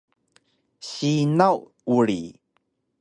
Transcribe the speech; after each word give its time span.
sinaw 0.89 1.57
uri 1.97 2.21